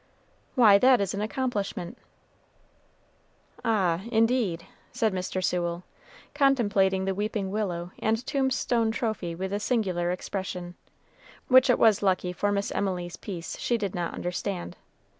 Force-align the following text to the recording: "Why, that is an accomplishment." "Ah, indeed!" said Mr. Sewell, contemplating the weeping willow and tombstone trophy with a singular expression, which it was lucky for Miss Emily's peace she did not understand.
"Why, 0.55 0.79
that 0.79 0.99
is 0.99 1.13
an 1.13 1.21
accomplishment." 1.21 1.95
"Ah, 3.63 4.01
indeed!" 4.11 4.65
said 4.91 5.13
Mr. 5.13 5.43
Sewell, 5.43 5.83
contemplating 6.33 7.05
the 7.05 7.13
weeping 7.13 7.51
willow 7.51 7.91
and 7.99 8.25
tombstone 8.25 8.89
trophy 8.89 9.35
with 9.35 9.53
a 9.53 9.59
singular 9.59 10.09
expression, 10.09 10.73
which 11.49 11.69
it 11.69 11.77
was 11.77 12.01
lucky 12.01 12.33
for 12.33 12.51
Miss 12.51 12.71
Emily's 12.71 13.15
peace 13.15 13.59
she 13.59 13.77
did 13.77 13.93
not 13.93 14.15
understand. 14.15 14.75